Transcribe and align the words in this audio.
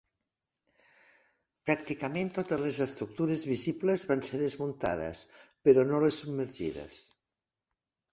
Pràcticament 1.69 2.31
totes 2.37 2.61
les 2.63 2.79
estructures 2.85 3.43
visibles 3.49 4.05
van 4.13 4.23
ser 4.29 4.39
desmuntades, 4.45 5.21
però 5.69 5.85
no 5.91 6.01
les 6.05 6.19
submergides. 6.25 7.03